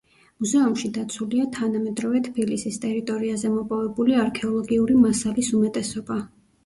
[0.43, 6.19] მუზეუმში დაცულია თანამედროვე თბილისის ტერიტორიაზე მოპოვებული არქეოლოგიური მასალის უმეტესობა.